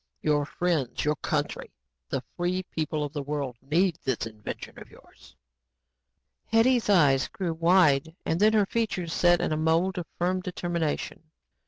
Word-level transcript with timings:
Your 0.23 0.47
friends, 0.47 1.05
your 1.05 1.15
country, 1.17 1.69
the 2.09 2.23
free 2.35 2.63
people 2.63 3.03
of 3.03 3.13
the 3.13 3.21
world, 3.21 3.57
need 3.61 3.99
this 4.03 4.25
invention 4.25 4.79
of 4.79 4.89
yours." 4.89 5.35
Hetty's 6.47 6.89
eyes 6.89 7.27
grew 7.27 7.53
wide 7.53 8.15
and 8.25 8.39
then 8.39 8.53
her 8.53 8.65
features 8.65 9.13
set 9.13 9.39
in 9.41 9.51
a 9.51 9.57
mold 9.57 9.99
of 9.99 10.07
firm 10.17 10.41
determination. 10.41 11.21